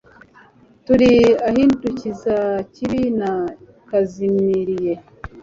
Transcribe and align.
Turi 0.85 1.11
ahindukiza 1.49 2.35
kibi 2.73 3.01
na 3.19 3.31
kazimiriye 3.89 4.93